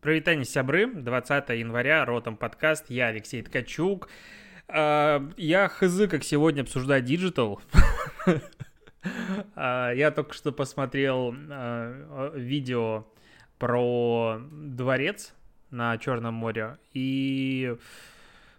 [0.00, 4.08] Прывітанне сябры, 20 января, Ротом подкаст, я Алексей Ткачук.
[4.68, 7.60] А, я хз, как сегодня обсуждать digital.
[9.54, 13.06] А, я только что посмотрел а, видео
[13.58, 15.34] про дворец
[15.70, 17.76] на Черном море и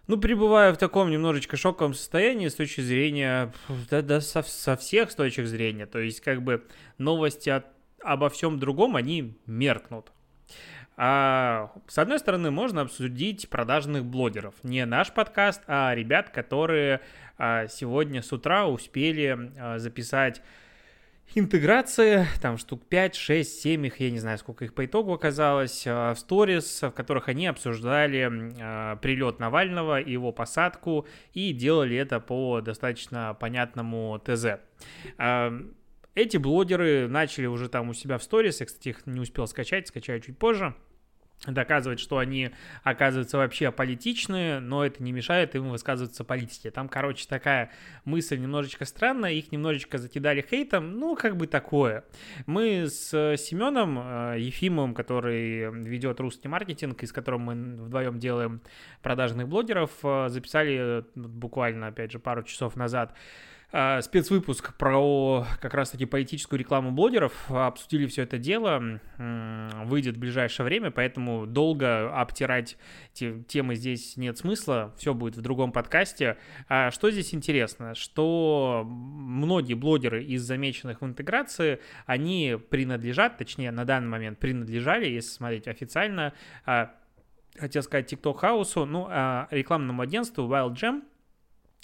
[0.06, 3.52] ну, пребываю в таком немножечко шоковом состоянии с точки зрения,
[3.90, 5.86] да, да со, со всех точек зрения.
[5.86, 6.64] То есть, как бы,
[6.98, 7.66] новости от,
[8.02, 10.10] обо всем другом, они меркнут.
[11.02, 14.54] А, с одной стороны, можно обсудить продажных блогеров.
[14.62, 17.00] Не наш подкаст, а ребят, которые
[17.38, 20.42] а, сегодня с утра успели а, записать
[21.34, 25.86] интеграции, там штук 5, 6, 7 их, я не знаю, сколько их по итогу оказалось,
[25.86, 33.34] в сторис, в которых они обсуждали прилет Навального его посадку, и делали это по достаточно
[33.40, 34.58] понятному ТЗ.
[36.14, 39.86] Эти блогеры начали уже там у себя в сторис, я, кстати, их не успел скачать,
[39.88, 40.74] скачаю чуть позже,
[41.46, 42.50] доказывать, что они
[42.82, 46.70] оказываются вообще политичные, но это не мешает им высказываться политике.
[46.70, 47.70] Там, короче, такая
[48.04, 52.04] мысль немножечко странная, их немножечко закидали хейтом, ну, как бы такое.
[52.46, 58.60] Мы с Семеном э, Ефимовым, который ведет русский маркетинг, и с которым мы вдвоем делаем
[59.02, 63.14] продажных блогеров, э, записали буквально, опять же, пару часов назад
[63.72, 67.32] а, спецвыпуск про как раз-таки политическую рекламу блогеров.
[67.50, 69.00] Обсудили все это дело.
[69.84, 72.76] Выйдет в ближайшее время, поэтому долго обтирать
[73.12, 74.92] те, темы здесь нет смысла.
[74.98, 76.36] Все будет в другом подкасте.
[76.68, 77.94] А что здесь интересно?
[77.94, 85.30] Что многие блогеры из замеченных в интеграции, они принадлежат, точнее, на данный момент принадлежали, если
[85.30, 86.32] смотреть официально,
[86.66, 86.92] а,
[87.56, 91.19] хотел сказать TikTok House, ну, а, рекламному агентству Wild Jam, Э,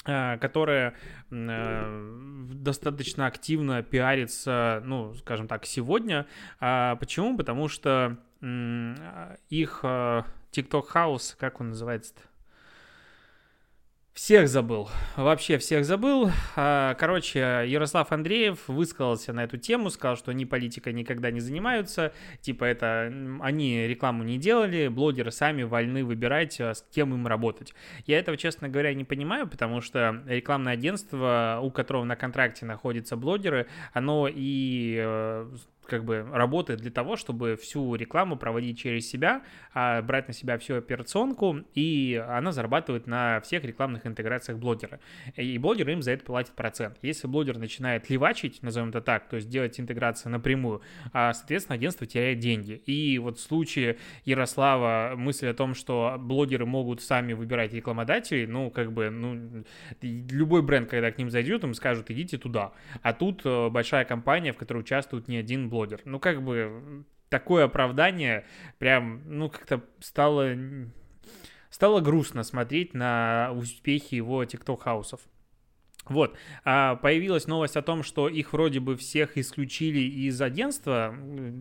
[0.06, 0.94] которая
[1.30, 2.16] э,
[2.52, 6.26] достаточно активно пиарится, ну, скажем так, сегодня.
[6.60, 7.36] А почему?
[7.36, 12.20] Потому что их TikTok House, как он называется-то?
[14.16, 16.30] Всех забыл, вообще всех забыл.
[16.56, 22.14] А, короче, Ярослав Андреев высказался на эту тему, сказал, что они политикой никогда не занимаются,
[22.40, 23.12] типа это
[23.42, 27.74] они рекламу не делали, блогеры сами вольны выбирать, а, с кем им работать.
[28.06, 33.16] Я этого, честно говоря, не понимаю, потому что рекламное агентство, у которого на контракте находятся
[33.16, 35.50] блогеры, оно и э,
[35.86, 39.42] как бы работает для того, чтобы всю рекламу проводить через себя,
[39.72, 45.00] а брать на себя всю операционку, и она зарабатывает на всех рекламных интеграциях блогера.
[45.36, 46.98] И блогер им за это платит процент.
[47.02, 50.82] Если блогер начинает левачить, назовем это так, то есть делать интеграцию напрямую,
[51.12, 52.72] а, соответственно, агентство теряет деньги.
[52.86, 58.70] И вот в случае Ярослава мысль о том, что блогеры могут сами выбирать рекламодателей, ну,
[58.70, 59.64] как бы, ну,
[60.02, 62.72] любой бренд, когда к ним зайдет, им скажут, идите туда.
[63.02, 66.00] А тут э, большая компания, в которой участвует не один блогер, блогер.
[66.04, 68.46] Ну, как бы такое оправдание
[68.78, 70.54] прям, ну, как-то стало...
[71.68, 75.20] Стало грустно смотреть на успехи его тикток-хаусов.
[76.08, 81.16] Вот, а появилась новость о том, что их вроде бы всех исключили из агентства,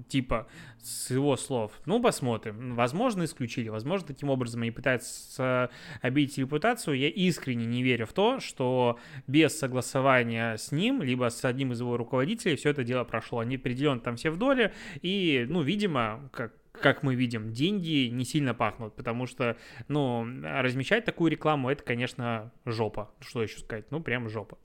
[0.08, 0.48] типа,
[0.80, 1.72] с его слов.
[1.86, 2.76] Ну, посмотрим.
[2.76, 6.98] Возможно, исключили, возможно, таким образом они пытаются обидеть репутацию.
[6.98, 11.80] Я искренне не верю в то, что без согласования с ним, либо с одним из
[11.80, 13.40] его руководителей все это дело прошло.
[13.40, 18.26] Они определенно там все в доле, и, ну, видимо, как как мы видим, деньги не
[18.26, 23.12] сильно пахнут, потому что, ну, размещать такую рекламу, это, конечно, жопа.
[23.20, 23.86] Что еще сказать?
[23.92, 24.58] Ну, прям жопа.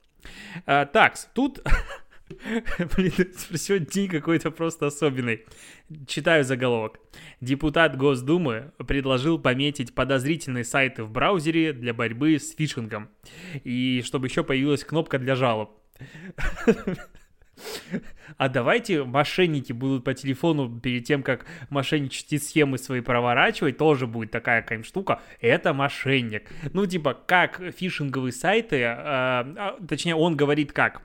[0.65, 1.61] А, такс, тут...
[2.95, 3.11] Блин,
[3.55, 5.45] сегодня день какой-то просто особенный.
[6.07, 6.99] Читаю заголовок.
[7.41, 13.09] Депутат Госдумы предложил пометить подозрительные сайты в браузере для борьбы с фишингом.
[13.65, 15.77] И чтобы еще появилась кнопка для жалоб.
[18.37, 24.31] А давайте мошенники будут по телефону перед тем, как мошенничать схемы свои проворачивать, тоже будет
[24.31, 25.21] такая какая-нибудь штука.
[25.39, 26.49] Это мошенник.
[26.73, 31.01] Ну, типа, как фишинговые сайты, э, а, точнее, он говорит как.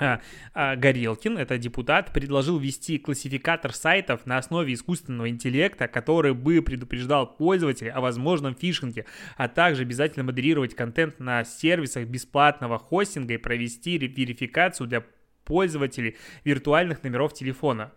[0.00, 0.20] А,
[0.54, 7.26] а, Горелкин, это депутат, предложил ввести классификатор сайтов на основе искусственного интеллекта, который бы предупреждал
[7.26, 9.04] пользователя о возможном фишинге,
[9.36, 15.04] а также обязательно модерировать контент на сервисах бесплатного хостинга и провести верификацию для
[15.50, 17.90] пользователей виртуальных номеров телефона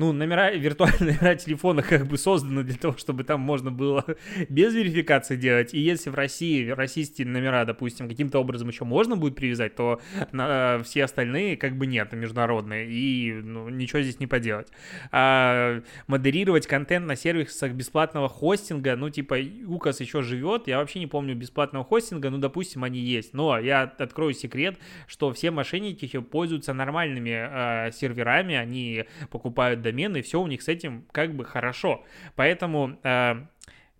[0.00, 4.04] ну, номера, виртуальные номера телефона как бы созданы для того, чтобы там можно было
[4.48, 5.74] без верификации делать.
[5.74, 10.00] И если в России российские номера, допустим, каким-то образом еще можно будет привязать, то
[10.32, 14.68] на, все остальные как бы нет, международные, и ну, ничего здесь не поделать.
[15.12, 19.36] А модерировать контент на сервисах бесплатного хостинга, ну, типа,
[19.66, 23.34] УКОС еще живет, я вообще не помню бесплатного хостинга, ну, допустим, они есть.
[23.34, 30.40] Но я открою секрет, что все мошенники пользуются нормальными э, серверами, они покупают домены, все
[30.40, 32.04] у них с этим как бы хорошо.
[32.36, 33.46] Поэтому э,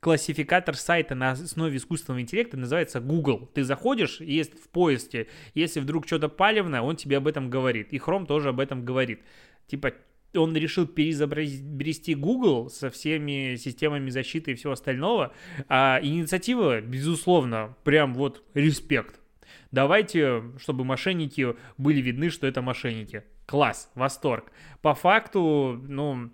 [0.00, 3.50] классификатор сайта на основе искусственного интеллекта называется Google.
[3.54, 7.92] Ты заходишь, есть в поиске, если вдруг что-то палевное, он тебе об этом говорит.
[7.92, 9.20] И Chrome тоже об этом говорит.
[9.66, 9.92] Типа,
[10.34, 15.32] он решил переизобрести Google со всеми системами защиты и всего остального.
[15.68, 19.20] А инициатива, безусловно, прям вот респект.
[19.72, 23.24] Давайте, чтобы мошенники были видны, что это мошенники.
[23.50, 24.52] Класс, восторг.
[24.80, 26.30] По факту, ну,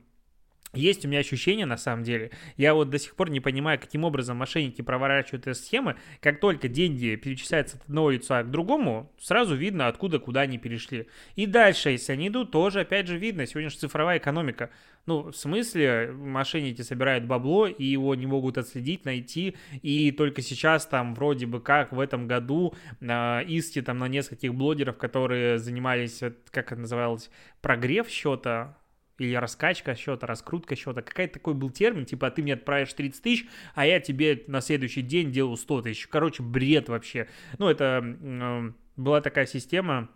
[0.77, 4.05] есть у меня ощущение, на самом деле, я вот до сих пор не понимаю, каким
[4.05, 5.97] образом мошенники проворачивают эти схемы.
[6.21, 11.09] Как только деньги перечисляются от одного лица к другому, сразу видно, откуда куда они перешли.
[11.35, 13.47] И дальше, если они идут, тоже опять же видно.
[13.47, 14.71] Сегодня же цифровая экономика.
[15.07, 20.85] Ну, в смысле, мошенники собирают бабло, и его не могут отследить, найти, и только сейчас
[20.85, 26.21] там вроде бы как в этом году э, иски там на нескольких блогеров, которые занимались,
[26.51, 27.31] как это называлось,
[27.61, 28.77] прогрев счета,
[29.19, 31.03] или раскачка счета, раскрутка счета.
[31.03, 35.03] Какой-то такой был термин, типа, ты мне отправишь 30 тысяч, а я тебе на следующий
[35.03, 36.07] день делаю 100 тысяч.
[36.07, 37.29] Короче, бред вообще.
[37.59, 40.11] Ну, это э, была такая система,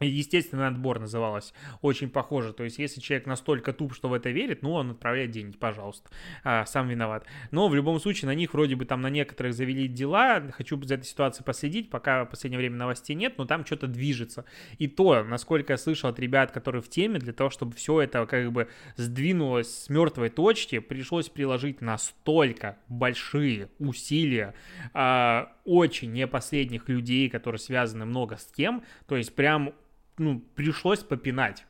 [0.00, 1.52] Естественный отбор называлось.
[1.80, 2.52] Очень похоже.
[2.52, 6.10] То есть, если человек настолько туп, что в это верит, ну, он отправляет деньги, пожалуйста.
[6.44, 7.26] А, сам виноват.
[7.50, 10.42] Но в любом случае, на них вроде бы там на некоторых завели дела.
[10.52, 11.90] Хочу за этой ситуацией последить.
[11.90, 14.44] Пока в последнее время новостей нет, но там что-то движется.
[14.78, 18.26] И то, насколько я слышал от ребят, которые в теме, для того, чтобы все это
[18.26, 24.54] как бы сдвинулось с мертвой точки, пришлось приложить настолько большие усилия
[24.94, 28.82] а, очень не последних людей, которые связаны много с тем.
[29.06, 29.72] То есть прям
[30.18, 31.66] ну, пришлось попинать.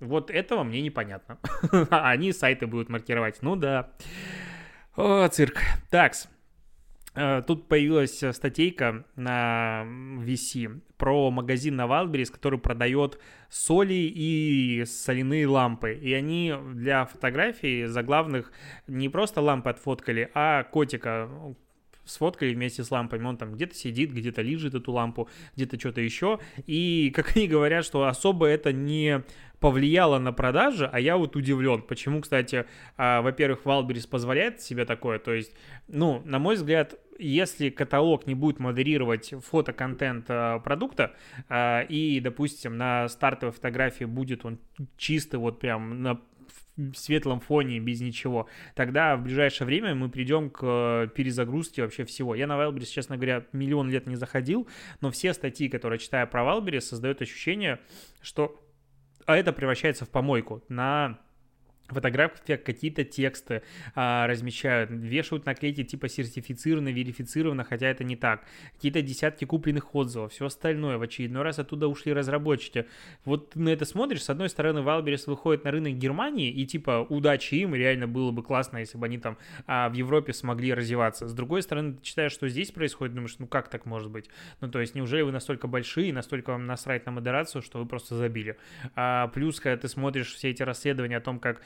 [0.00, 1.38] Вот этого мне непонятно.
[1.90, 3.38] Они сайты будут маркировать.
[3.42, 3.90] Ну да.
[4.94, 5.58] О, цирк.
[5.90, 6.28] Такс.
[7.14, 9.84] Э, тут появилась статейка на
[10.20, 13.18] VC про магазин на Wildberries, который продает
[13.48, 15.94] соли и соляные лампы.
[15.94, 18.52] И они для фотографий заглавных
[18.86, 21.30] не просто лампы отфоткали, а котика,
[22.06, 23.24] сфоткали вместе с лампами.
[23.26, 26.38] Он там где-то сидит, где-то лежит эту лампу, где-то что-то еще.
[26.66, 29.22] И, как они говорят, что особо это не
[29.60, 31.82] повлияло на продажи, а я вот удивлен.
[31.82, 32.66] Почему, кстати,
[32.96, 35.52] а, во-первых, Wildberries позволяет себе такое, то есть,
[35.88, 41.14] ну, на мой взгляд, если каталог не будет модерировать фотоконтент а, продукта,
[41.48, 44.58] а, и, допустим, на стартовой фотографии будет он
[44.96, 46.20] чистый, вот прям на
[46.94, 52.34] светлом фоне, без ничего, тогда в ближайшее время мы придем к э, перезагрузке вообще всего.
[52.34, 54.68] Я на Wildberries, честно говоря, миллион лет не заходил,
[55.00, 57.80] но все статьи, которые читаю про Wildberries, создают ощущение,
[58.20, 58.62] что
[59.26, 61.18] а это превращается в помойку на
[61.94, 63.62] фотографиях какие-то тексты
[63.94, 68.44] а, размещают, вешают наклейки типа сертифицировано, верифицировано, хотя это не так.
[68.74, 70.98] Какие-то десятки купленных отзывов, все остальное.
[70.98, 72.86] В очередной раз оттуда ушли разработчики.
[73.24, 77.54] Вот на это смотришь, с одной стороны, Wildberries выходит на рынок Германии, и типа удачи
[77.54, 81.28] им, реально было бы классно, если бы они там а, в Европе смогли развиваться.
[81.28, 84.28] С другой стороны, ты читаешь, что здесь происходит, думаешь, ну как так может быть?
[84.60, 88.16] Ну то есть, неужели вы настолько большие, настолько вам насрать на модерацию, что вы просто
[88.16, 88.56] забили?
[88.94, 91.60] А, плюс, когда ты смотришь все эти расследования о том, как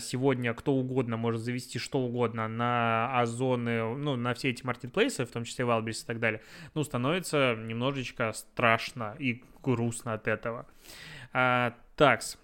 [0.00, 5.30] сегодня кто угодно может завести что угодно на Озоны, ну, на все эти маркетплейсы, в
[5.30, 6.40] том числе Wildberries и так далее,
[6.74, 10.66] ну, становится немножечко страшно и грустно от этого.
[11.32, 12.38] А, такс.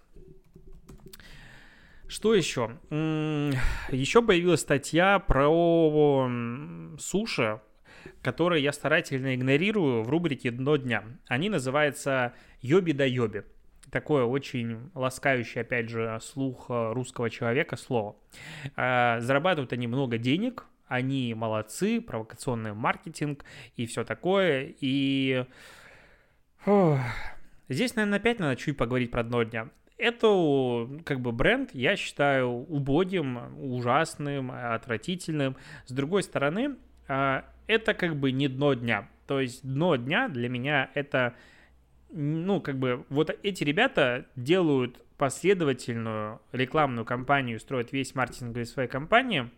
[2.09, 2.79] Что еще?
[2.91, 6.29] Еще появилась статья про
[6.99, 7.61] суши,
[8.23, 11.05] которые я старательно игнорирую в рубрике «Дно дня».
[11.27, 13.45] Они называются «Йоби да йоби»
[14.01, 18.15] такое очень ласкающее, опять же, слух э, русского человека слово.
[18.77, 23.43] Э, зарабатывают они много денег, они молодцы, провокационный маркетинг
[23.77, 24.75] и все такое.
[24.81, 25.47] И
[27.71, 29.71] здесь, наверное, опять надо чуть поговорить про дно дня.
[29.97, 35.57] Это как бы бренд, я считаю, убогим, ужасным, отвратительным.
[35.87, 36.77] С другой стороны,
[37.09, 39.09] э, это как бы не дно дня.
[39.27, 41.35] То есть дно дня для меня это
[42.17, 48.89] ну, как бы, вот эти ребята делают последовательную рекламную кампанию, строят весь маркетинг из своей
[48.89, 49.51] компании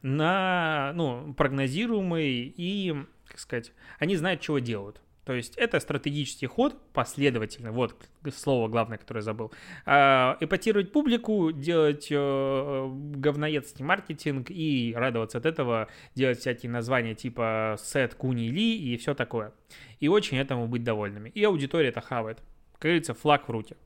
[0.00, 2.94] на, ну, прогнозируемый и,
[3.26, 5.02] как сказать, они знают, чего делают.
[5.24, 7.96] То есть это стратегический ход последовательно, вот
[8.34, 9.52] слово главное, которое забыл.
[9.86, 17.76] А, эпатировать публику, делать э, говноедский маркетинг и радоваться от этого, делать всякие названия типа
[17.78, 19.52] сет, куни, ли и все такое.
[20.00, 21.30] И очень этому быть довольными.
[21.30, 22.42] И аудитория это хавает.
[22.74, 23.76] Как говорится, флаг в руки.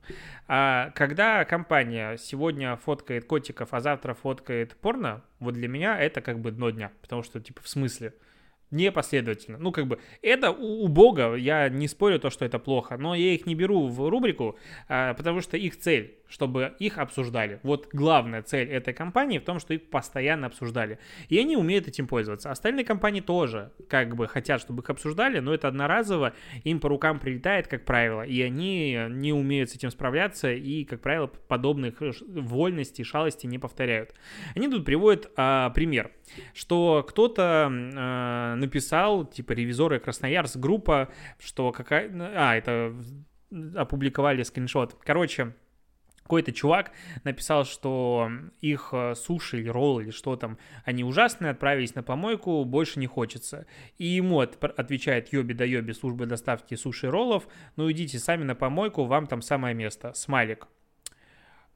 [0.47, 6.39] А когда компания сегодня фоткает котиков, а завтра фоткает порно, вот для меня это как
[6.39, 6.91] бы дно дня.
[7.01, 8.13] Потому что, типа, в смысле?
[8.71, 9.57] Непоследовательно.
[9.57, 13.33] Ну, как бы, это у, Бога, я не спорю то, что это плохо, но я
[13.33, 14.57] их не беру в рубрику,
[14.87, 17.59] а, потому что их цель, чтобы их обсуждали.
[17.63, 20.99] Вот главная цель этой компании в том, что их постоянно обсуждали.
[21.27, 22.51] И они умеют этим пользоваться.
[22.51, 26.33] Остальные компании тоже как бы хотят, чтобы их обсуждали, но это одноразово,
[26.63, 31.01] им по рукам прилетает, как правило, и они не умеют с этим справляться, и, как
[31.01, 34.13] правило, подобных вольностей, шалостей не повторяют.
[34.55, 36.11] Они тут приводят а, пример,
[36.53, 41.09] что кто-то а, написал, типа, ревизоры Красноярск, группа,
[41.39, 42.11] что какая...
[42.35, 42.95] А, это
[43.75, 44.95] опубликовали скриншот.
[45.03, 45.55] Короче,
[46.29, 46.91] какой-то чувак
[47.23, 48.29] написал, что
[48.61, 53.07] их э, суши или роллы или что там, они ужасные, отправились на помойку, больше не
[53.07, 53.65] хочется.
[53.97, 58.53] И ему отвечает Йоби да Йоби служба доставки суши и роллов, ну идите сами на
[58.53, 60.13] помойку, вам там самое место.
[60.13, 60.67] Смайлик.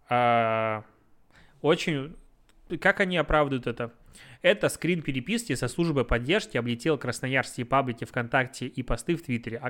[0.07, 0.83] А,
[1.63, 2.15] очень...
[2.79, 3.91] Как они оправдывают это?
[4.43, 9.61] Это скрин переписки со службой поддержки облетел красноярские паблики ВКонтакте и посты в Твиттере.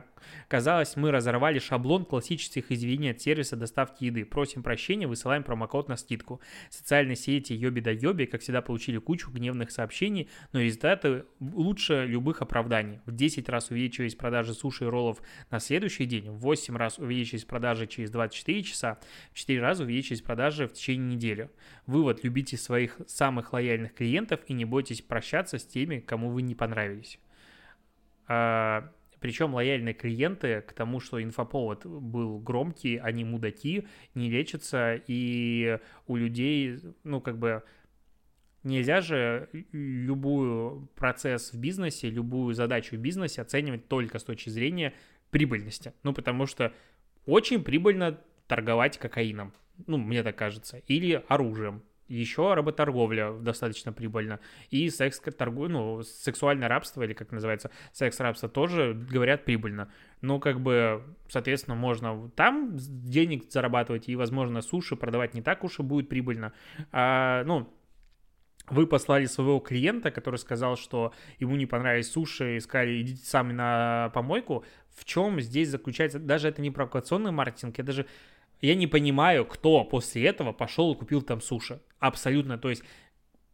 [0.48, 4.25] Оказалось, мы разорвали шаблон классических извинений от сервиса доставки еды.
[4.25, 6.42] Просим прощения, высылаем промокод на скидку.
[6.72, 12.42] Социальные сети Йоби да Йоби, как всегда, получили кучу гневных сообщений, но результаты лучше любых
[12.42, 13.00] оправданий.
[13.06, 17.46] В 10 раз увеличились продажи суши и роллов на следующий день, в 8 раз увеличились
[17.46, 18.98] продажи через 24 часа,
[19.34, 21.51] в 4 раза увеличились продажи в течение недели.
[21.86, 26.41] Вывод, любите своих самых лояльных клиентов и не не бойтесь прощаться с теми, кому вы
[26.41, 27.20] не понравились.
[28.27, 28.89] А,
[29.20, 36.15] причем лояльные клиенты к тому, что инфоповод был громкий, они мудаки, не лечатся, и у
[36.15, 37.63] людей, ну, как бы,
[38.63, 44.93] нельзя же любую процесс в бизнесе, любую задачу в бизнесе оценивать только с точки зрения
[45.29, 45.93] прибыльности.
[46.03, 46.74] Ну, потому что
[47.25, 48.17] очень прибыльно
[48.48, 49.53] торговать кокаином,
[49.88, 54.39] ну, мне так кажется, или оружием, еще работорговля достаточно прибыльно.
[54.70, 59.91] И секс торгу, ну, сексуальное рабство, или как называется, секс-рабство тоже, говорят, прибыльно.
[60.22, 65.79] Ну, как бы, соответственно, можно там денег зарабатывать, и, возможно, суши продавать не так уж
[65.79, 66.53] и будет прибыльно.
[66.91, 67.74] А, ну,
[68.70, 73.51] вы послали своего клиента, который сказал, что ему не понравились суши, и сказали, идите сами
[73.51, 74.63] на помойку.
[74.96, 76.20] В чем здесь заключается?
[76.20, 78.05] Даже это не провокационный маркетинг, я даже
[78.63, 81.82] я не понимаю, кто после этого пошел и купил там суши.
[82.03, 82.57] Абсолютно.
[82.57, 82.83] То есть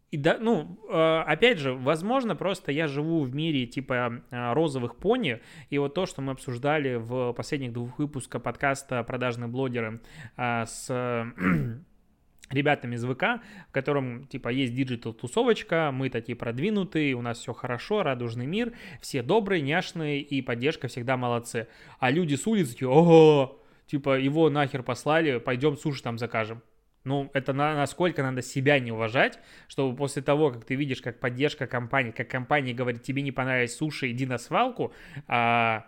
[0.10, 4.96] и да, ну, э, опять же, возможно, просто я живу в мире типа э, розовых
[4.96, 5.40] пони,
[5.70, 10.02] и вот то, что мы обсуждали в последних двух выпусках подкаста «Продажные блогеры»
[10.36, 10.88] э, с
[12.50, 18.02] ребятами из ВК, в котором, типа, есть диджитал-тусовочка, мы такие продвинутые, у нас все хорошо,
[18.02, 21.68] радужный мир, все добрые, няшные, и поддержка всегда молодцы.
[22.00, 26.64] А люди с улицы такие, ого, типа, его нахер послали, пойдем суши там закажем.
[27.04, 31.20] Ну, это на, насколько надо себя не уважать, чтобы после того, как ты видишь, как
[31.20, 34.94] поддержка компании, как компания говорит, тебе не понравились суши, иди на свалку,
[35.28, 35.88] а,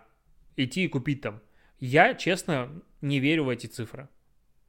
[0.56, 1.40] идти и купить там.
[1.78, 4.08] Я, честно, не верю в эти цифры.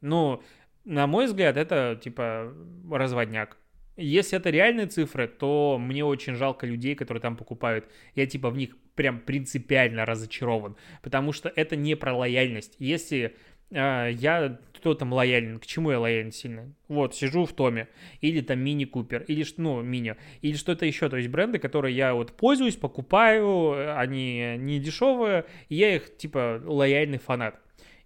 [0.01, 0.43] Ну,
[0.83, 2.53] на мой взгляд, это, типа,
[2.91, 3.57] разводняк.
[3.95, 7.88] Если это реальные цифры, то мне очень жалко людей, которые там покупают.
[8.15, 12.75] Я типа в них прям принципиально разочарован, потому что это не про лояльность.
[12.79, 13.35] Если
[13.72, 16.74] я кто там лоялен, к чему я лоялен сильно?
[16.89, 17.88] Вот, сижу в Томе,
[18.20, 22.13] или там Мини Купер, или, ну, Мини, или что-то еще, то есть бренды, которые я
[22.13, 27.62] вот пользуюсь, покупаю, они не дешевые, и я их, типа, лояльный фанат.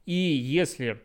[0.05, 0.99] И если а,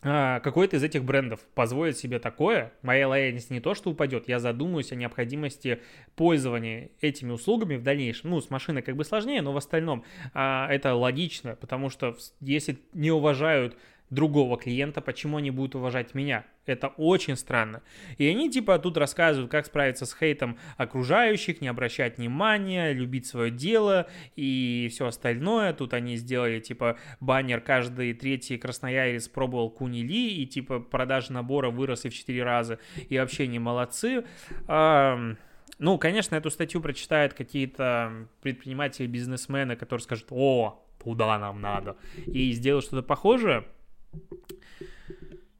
[0.00, 4.92] какой-то из этих брендов позволит себе такое, моя лояльность не то что упадет, я задумаюсь
[4.92, 5.80] о необходимости
[6.14, 8.30] пользования этими услугами в дальнейшем.
[8.30, 12.78] Ну, с машиной как бы сложнее, но в остальном а, это логично, потому что если
[12.92, 13.76] не уважают
[14.10, 16.44] другого клиента, почему они будут уважать меня?
[16.66, 17.82] Это очень странно.
[18.18, 23.50] И они типа тут рассказывают, как справиться с хейтом окружающих, не обращать внимания, любить свое
[23.50, 25.72] дело и все остальное.
[25.72, 32.08] Тут они сделали типа баннер каждый третий красноярец пробовал кунили и типа продажа набора выросли
[32.08, 32.78] в 4 раза.
[33.08, 34.24] И вообще не молодцы.
[34.66, 41.96] Ну, конечно, эту статью прочитают какие-то предприниматели, бизнесмены, которые скажут, о, туда нам надо,
[42.26, 43.64] и сделают что-то похожее.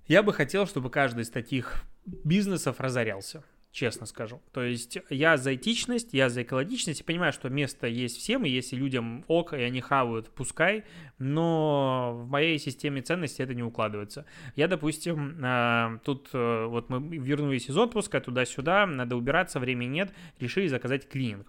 [0.07, 4.41] Я бы хотел, чтобы каждый из таких бизнесов разорялся, честно скажу.
[4.53, 8.49] То есть я за этичность, я за экологичность, я понимаю, что место есть всем, и
[8.49, 10.85] если людям ок, и они хавают, пускай,
[11.19, 14.25] но в моей системе ценностей это не укладывается.
[14.57, 20.15] Я, допустим, а, тут э, вот мы вернулись из отпуска туда-сюда, надо убираться, времени нет,
[20.41, 21.47] решили заказать клининг.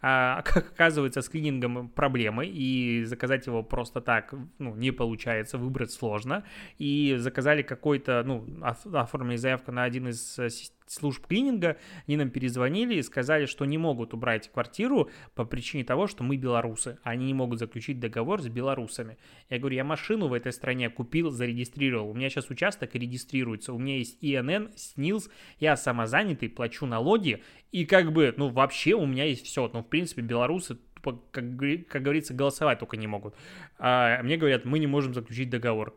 [0.00, 5.92] А, как оказывается, с клинингом проблемы, и заказать его просто так ну, не получается, выбрать
[5.92, 6.44] сложно.
[6.78, 10.48] И заказали какой-то, ну, оформили заявку на один из э,
[10.92, 11.76] служб клининга,
[12.06, 16.36] они нам перезвонили и сказали, что не могут убрать квартиру по причине того, что мы
[16.36, 16.98] белорусы.
[17.02, 19.16] Они не могут заключить договор с белорусами.
[19.48, 22.10] Я говорю, я машину в этой стране купил, зарегистрировал.
[22.10, 23.72] У меня сейчас участок регистрируется.
[23.72, 27.42] У меня есть ИНН, СНИЛС, я самозанятый, плачу налоги.
[27.72, 29.68] И как бы, ну вообще у меня есть все.
[29.72, 31.44] Ну, в принципе, белорусы как,
[31.88, 33.34] как говорится, голосовать только не могут.
[33.78, 35.94] А мне говорят, мы не можем заключить договор.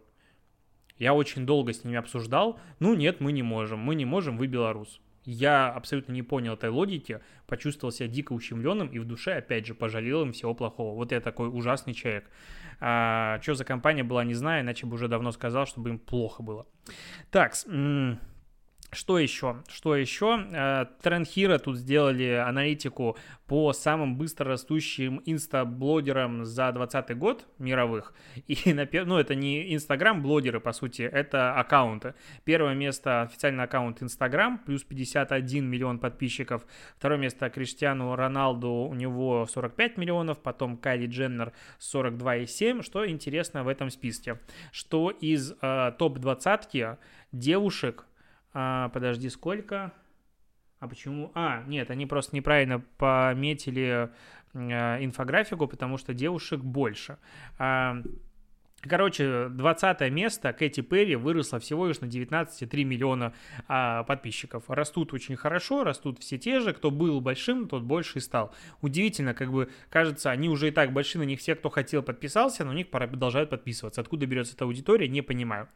[0.98, 2.60] Я очень долго с ними обсуждал.
[2.80, 3.80] Ну нет, мы не можем.
[3.80, 5.02] Мы не можем, вы белорус.
[5.26, 9.74] Я абсолютно не понял этой логики, почувствовал себя дико ущемленным и в душе, опять же,
[9.74, 10.96] пожалел им всего плохого.
[10.96, 12.30] Вот я такой ужасный человек.
[12.80, 16.44] А, что за компания была, не знаю, иначе бы уже давно сказал, чтобы им плохо
[16.44, 16.68] было.
[17.32, 17.56] Так,
[18.96, 19.64] что еще?
[19.68, 20.46] Что еще?
[20.52, 28.14] Э, Трендхира тут сделали аналитику по самым быстро растущим инстаблогерам за 2020 год мировых.
[28.48, 32.16] И, ну, это не инстаграм-блогеры, по сути, это аккаунты.
[32.44, 36.66] Первое место официальный аккаунт Инстаграм, плюс 51 миллион подписчиков.
[36.98, 42.82] Второе место Криштиану Роналду, у него 45 миллионов, потом Кайли Дженнер 42,7.
[42.82, 44.40] Что интересно в этом списке?
[44.72, 46.98] Что из э, топ-20
[47.32, 48.06] девушек
[48.56, 49.92] а, подожди, сколько?
[50.80, 51.32] А почему?
[51.36, 54.10] А, нет, они просто неправильно пометили
[54.54, 57.18] э, инфографику, потому что девушек больше.
[57.60, 57.98] А,
[58.88, 63.34] Короче, 20 место Кэти Перри выросла всего лишь на 19,3 миллиона
[63.68, 64.64] а, подписчиков.
[64.68, 66.74] Растут очень хорошо, растут все те же.
[66.74, 68.54] Кто был большим, тот больше и стал.
[68.82, 72.64] Удивительно, как бы кажется, они уже и так большие, на них все, кто хотел, подписался,
[72.64, 74.02] но у них продолжают подписываться.
[74.02, 75.68] Откуда берется эта аудитория, не понимаю.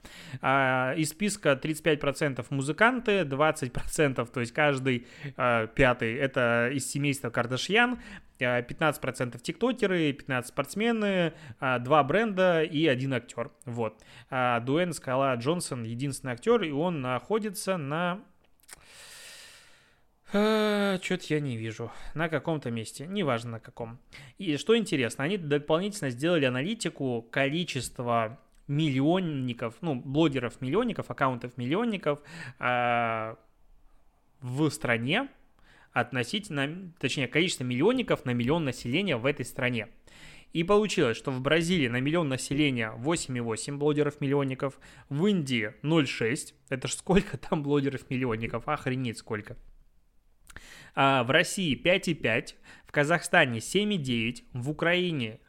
[0.42, 8.00] А, из списка 35% музыканты, 20%, то есть каждый а, пятый, это из семейства Кардашьян,
[8.40, 13.52] 15% э, тиктокеры, 15 спортсмены, 2 э, бренда и один актер.
[13.66, 14.02] Вот.
[14.30, 18.22] А Дуэн Скала Джонсон единственный актер, и он находится на...
[20.32, 21.92] Э, Что-то я не вижу.
[22.14, 23.08] На каком-то месте.
[23.08, 24.00] Неважно на каком.
[24.38, 32.20] И что интересно, они дополнительно сделали аналитику количества миллионников, ну, блогеров-миллионников, аккаунтов-миллионников
[32.60, 33.36] э,
[34.42, 35.28] в стране,
[35.94, 39.88] относительно, точнее, количество миллионников на миллион населения в этой стране.
[40.54, 46.94] И получилось, что в Бразилии на миллион населения 8,8 блогеров-миллионников, в Индии 0,6, это ж
[46.94, 49.58] сколько там блогеров-миллионников, охренеть сколько.
[50.96, 52.56] А в России 5,5,
[52.88, 55.40] в Казахстане 7,9, в Украине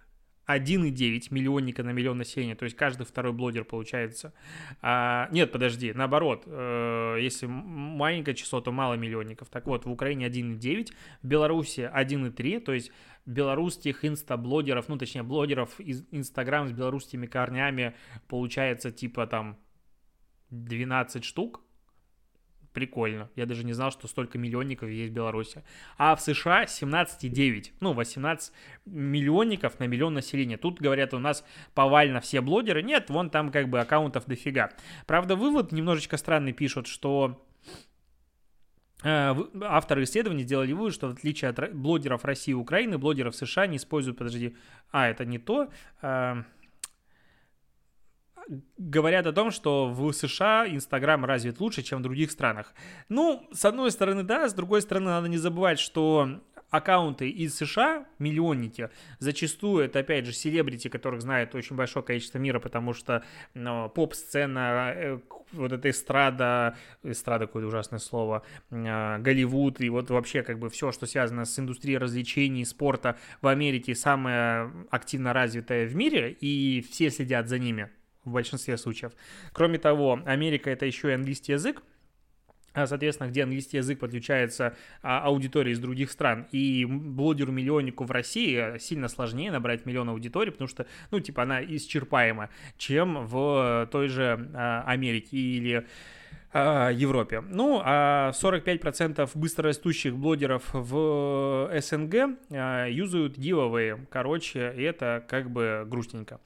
[0.57, 4.33] 1,9 миллионника на миллион населения, то есть каждый второй блогер получается.
[4.83, 9.49] А, нет, подожди, наоборот, э, если маленькое число, то мало миллионников.
[9.49, 12.93] Так вот, в Украине 1,9, в Беларуси 1,3, то есть
[13.27, 17.95] белорусских инстаблогеров, ну, точнее, блогеров из Инстаграм с белорусскими корнями
[18.29, 19.59] получается типа там
[20.51, 21.63] 12 штук,
[22.73, 23.29] Прикольно.
[23.35, 25.65] Я даже не знал, что столько миллионников есть в Беларуси.
[25.99, 27.73] А в США 17,9.
[27.81, 28.53] Ну, 18
[28.87, 30.57] миллионников на миллион населения.
[30.57, 32.83] Тут, говорят, у нас повально все блогеры.
[32.83, 34.71] Нет, вон там как бы аккаунтов дофига.
[35.07, 37.45] Правда, вывод немножечко странный пишут, что
[39.03, 43.67] э, Авторы исследований сделали вывод, что в отличие от блогеров России и Украины, блогеров США
[43.67, 44.57] не используют, подожди,
[44.93, 45.71] а, это не то,
[46.03, 46.45] э,
[48.79, 52.75] говорят о том, что в США Инстаграм развит лучше, чем в других странах.
[53.09, 58.07] Ну, с одной стороны, да, с другой стороны, надо не забывать, что аккаунты из США,
[58.19, 63.89] миллионники, зачастую это, опять же, селебрити, которых знает очень большое количество мира, потому что ну,
[63.89, 65.19] поп-сцена, э,
[65.53, 70.93] вот эта эстрада, эстрада какое ужасное слово, э, Голливуд и вот вообще как бы все,
[70.93, 77.11] что связано с индустрией развлечений, спорта в Америке самое активно развитое в мире, и все
[77.11, 77.91] следят за ними
[78.31, 79.13] в большинстве случаев.
[79.53, 81.83] Кроме того, Америка это еще и английский язык,
[82.73, 86.47] а, соответственно, где английский язык подключается а, аудитории из других стран.
[86.53, 92.49] И блогеру-миллионнику в России сильно сложнее набрать миллион аудитории, потому что, ну, типа, она исчерпаема,
[92.79, 95.87] чем в той же а, Америке или
[96.53, 97.41] а, Европе.
[97.41, 104.07] Ну, а 45% быстрорастущих блогеров в СНГ а, юзают giveaway.
[104.11, 106.41] Короче, это как бы грустненько.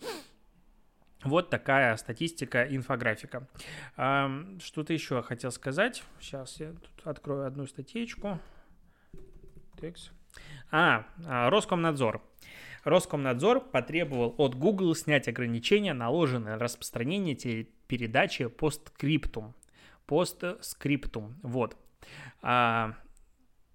[1.25, 3.49] Вот такая статистика, инфографика.
[3.97, 6.03] Что-то еще хотел сказать.
[6.21, 8.39] Сейчас я тут открою одну статейку.
[10.71, 12.23] А, а, Роскомнадзор.
[12.85, 19.55] Роскомнадзор потребовал от Google снять ограничения, наложенные на распространение телепередачи постскриптум.
[20.07, 21.37] Постскриптум.
[21.43, 21.77] Вот.
[22.43, 22.95] А,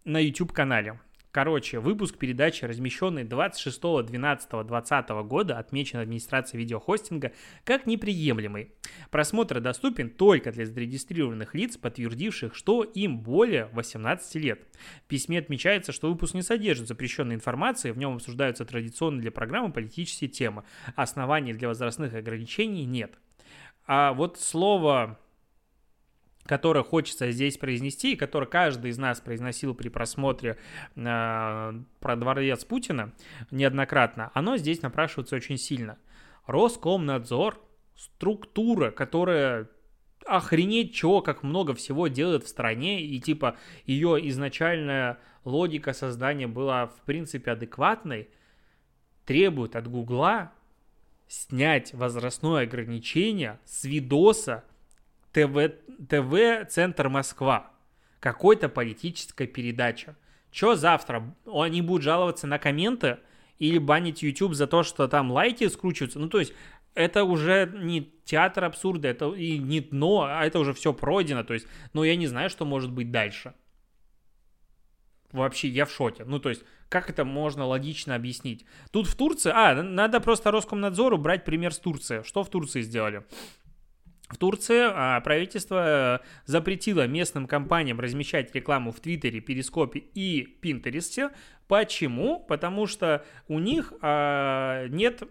[0.03, 0.99] на YouTube-канале.
[1.31, 8.73] Короче, выпуск передачи, размещенный 26.12.2020 года, отмечен администрацией видеохостинга как неприемлемый.
[9.11, 14.67] Просмотр доступен только для зарегистрированных лиц, подтвердивших, что им более 18 лет.
[15.05, 19.71] В письме отмечается, что выпуск не содержит запрещенной информации, в нем обсуждаются традиционные для программы
[19.71, 20.63] политические темы.
[20.95, 23.19] Оснований для возрастных ограничений нет.
[23.85, 25.19] А вот слово
[26.49, 30.57] которое хочется здесь произнести, и которое каждый из нас произносил при просмотре
[30.95, 33.13] э, про дворец Путина
[33.51, 35.99] неоднократно, оно здесь напрашивается очень сильно.
[36.47, 37.61] Роскомнадзор,
[37.95, 39.69] структура, которая
[40.25, 46.87] охренеть чего, как много всего делает в стране, и типа ее изначальная логика создания была
[46.87, 48.27] в принципе адекватной,
[49.23, 50.51] требует от Гугла
[51.27, 54.63] снять возрастное ограничение с видоса
[55.31, 55.71] ТВ,
[56.09, 57.71] ТВ «Центр Москва».
[58.19, 60.15] Какой-то политическая передача.
[60.51, 61.35] Что завтра?
[61.45, 63.19] Они будут жаловаться на комменты
[63.59, 66.19] или банить YouTube за то, что там лайки скручиваются?
[66.19, 66.53] Ну, то есть,
[66.95, 71.43] это уже не театр абсурда, это и не дно, а это уже все пройдено.
[71.43, 73.53] То есть, ну, я не знаю, что может быть дальше.
[75.31, 76.25] Вообще, я в шоке.
[76.25, 78.65] Ну, то есть, как это можно логично объяснить?
[78.91, 79.51] Тут в Турции...
[79.53, 82.23] А, надо просто Роскомнадзору брать пример с Турции.
[82.23, 83.23] Что в Турции сделали?
[84.29, 91.31] В Турции а, правительство э, запретило местным компаниям размещать рекламу в Твиттере, Перископе и Пинтересте.
[91.67, 92.39] Почему?
[92.39, 95.23] Потому что у них а, нет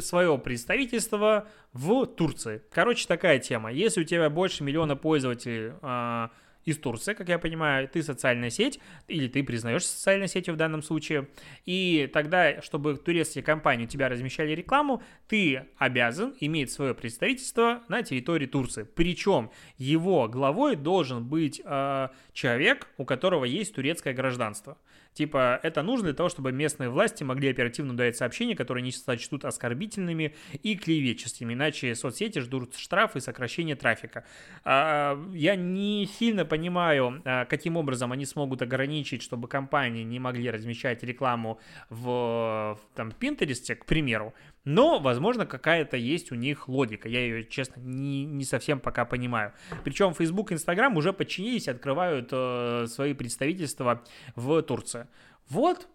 [0.00, 2.62] своего представительства в Турции.
[2.70, 3.72] Короче, такая тема.
[3.72, 6.30] Если у тебя больше миллиона пользователей а,
[6.66, 10.82] из Турции, как я понимаю, ты социальная сеть, или ты признаешься социальной сетью в данном
[10.82, 11.28] случае,
[11.64, 18.02] и тогда, чтобы турецкие компании у тебя размещали рекламу, ты обязан иметь свое представительство на
[18.02, 18.82] территории Турции.
[18.82, 24.76] Причем его главой должен быть э, человек, у которого есть турецкое гражданство.
[25.16, 29.46] Типа, это нужно для того, чтобы местные власти могли оперативно удалять сообщения, которые не сочтут
[29.46, 34.26] оскорбительными и клеветческими, иначе соцсети ждут штрафы и сокращение трафика.
[34.62, 40.50] А, я не сильно понимаю, а, каким образом они смогут ограничить, чтобы компании не могли
[40.50, 44.34] размещать рекламу в там, Pinterest, к примеру,
[44.66, 47.08] но, возможно, какая-то есть у них логика.
[47.08, 49.52] Я ее, честно, не, не совсем пока понимаю.
[49.84, 54.02] Причем Facebook и Instagram уже подчинились и открывают э, свои представительства
[54.34, 55.06] в Турции.
[55.48, 55.86] Вот,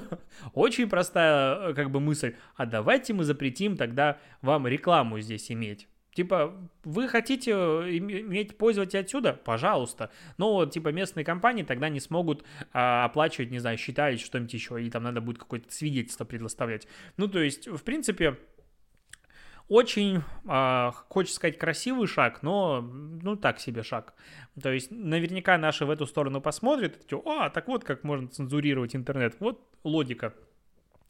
[0.54, 2.34] очень простая э, как бы мысль.
[2.56, 5.86] А давайте мы запретим тогда вам рекламу здесь иметь.
[6.16, 9.34] Типа, вы хотите э, иметь пользователя отсюда?
[9.34, 10.10] Пожалуйста.
[10.38, 14.82] Но, типа, местные компании тогда не смогут а, оплачивать, не знаю, счета или что-нибудь еще,
[14.82, 16.88] и там надо будет какое-то свидетельство предоставлять.
[17.18, 18.38] Ну, то есть, в принципе,
[19.68, 24.14] очень, э, хочется сказать, красивый шаг, но, ну, так себе шаг.
[24.62, 28.96] То есть, наверняка наши в эту сторону посмотрят, и, о, так вот, как можно цензурировать
[28.96, 29.36] интернет.
[29.38, 30.32] Вот логика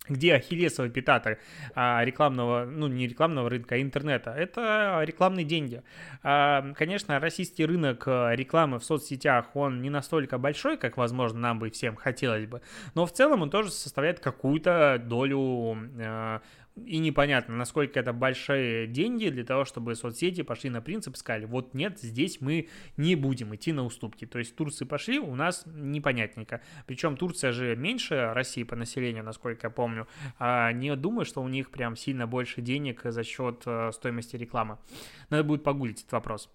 [0.08, 1.38] где ахиллесовый пятата
[1.74, 5.82] а, рекламного, ну не рекламного рынка, а интернета, это рекламные деньги.
[6.22, 11.58] А, конечно, российский рынок а, рекламы в соцсетях, он не настолько большой, как, возможно, нам
[11.58, 12.62] бы всем хотелось бы,
[12.94, 16.40] но в целом он тоже составляет какую-то долю а,
[16.76, 21.72] и непонятно, насколько это большие деньги для того, чтобы соцсети пошли на принцип, сказали, вот
[21.72, 24.26] нет, здесь мы не будем идти на уступки.
[24.26, 26.60] То есть Турции пошли, у нас непонятненько.
[26.86, 30.06] Причем Турция же меньше России по населению, насколько я помню.
[30.38, 34.76] А не думаю, что у них прям сильно больше денег за счет э, стоимости рекламы.
[35.30, 36.50] Надо будет погуглить этот вопрос.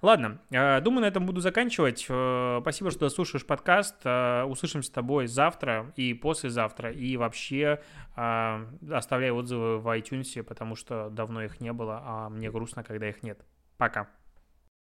[0.00, 2.06] Ладно, э, думаю, на этом буду заканчивать.
[2.08, 4.06] Э, спасибо, что слушаешь подкаст.
[4.46, 6.90] Услышимся с тобой завтра и послезавтра.
[6.92, 7.82] И вообще
[8.16, 13.22] оставляй отзывы в iTunes, потому что давно их не было, а мне грустно, когда их
[13.22, 13.44] нет.
[13.76, 14.08] Пока.